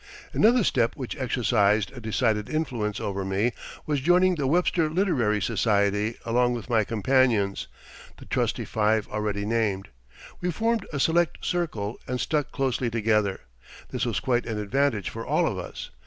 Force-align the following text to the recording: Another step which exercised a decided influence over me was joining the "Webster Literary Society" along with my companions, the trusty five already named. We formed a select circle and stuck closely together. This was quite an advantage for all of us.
Another 0.33 0.63
step 0.63 0.95
which 0.95 1.15
exercised 1.17 1.91
a 1.91 2.01
decided 2.01 2.49
influence 2.49 2.99
over 2.99 3.23
me 3.23 3.51
was 3.85 3.99
joining 4.01 4.33
the 4.33 4.47
"Webster 4.47 4.89
Literary 4.89 5.39
Society" 5.39 6.15
along 6.25 6.55
with 6.55 6.71
my 6.71 6.83
companions, 6.83 7.67
the 8.17 8.25
trusty 8.25 8.65
five 8.65 9.07
already 9.09 9.45
named. 9.45 9.89
We 10.41 10.49
formed 10.49 10.87
a 10.91 10.99
select 10.99 11.45
circle 11.45 11.99
and 12.07 12.19
stuck 12.19 12.51
closely 12.51 12.89
together. 12.89 13.41
This 13.91 14.03
was 14.03 14.19
quite 14.19 14.47
an 14.47 14.57
advantage 14.57 15.11
for 15.11 15.23
all 15.23 15.45
of 15.45 15.59
us. 15.59 15.91